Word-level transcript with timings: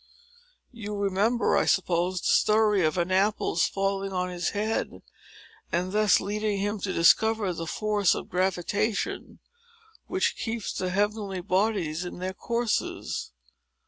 You 0.71 0.95
remember, 0.95 1.55
I 1.55 1.65
suppose, 1.65 2.21
the 2.21 2.31
story 2.31 2.83
of 2.83 2.97
an 2.97 3.11
apple's 3.11 3.67
falling 3.67 4.11
on 4.11 4.29
his 4.29 4.49
head, 4.49 5.03
and 5.71 5.91
thus 5.91 6.19
leading 6.19 6.57
him 6.57 6.79
to 6.79 6.91
discover 6.91 7.53
the 7.53 7.67
force 7.67 8.15
of 8.15 8.27
gravitation, 8.31 9.37
which 10.07 10.35
keeps 10.37 10.73
the 10.73 10.89
heavenly 10.89 11.41
bodies 11.41 12.03
in 12.03 12.17
their 12.17 12.33
courses. 12.33 13.29